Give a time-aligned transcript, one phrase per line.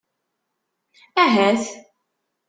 [1.23, 1.63] Ahat.